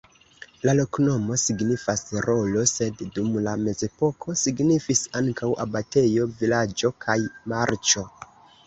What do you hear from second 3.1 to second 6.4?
dum la mezepoko signifis ankaŭ abatejo,